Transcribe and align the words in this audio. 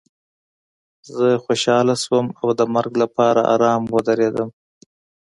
زه 1.15 1.27
خوشحاله 1.43 1.95
شوم 2.03 2.25
او 2.41 2.47
د 2.59 2.61
مرګ 2.75 2.93
لپاره 3.03 3.41
ارام 3.53 3.83
ودرېدم 3.93 4.49